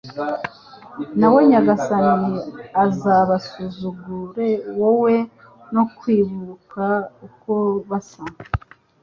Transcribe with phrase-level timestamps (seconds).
[1.19, 2.35] nawe Nyagasani
[2.85, 5.19] uzabasuzugure woye
[5.73, 6.85] no kwibuka
[7.27, 7.53] uko
[7.89, 8.21] basa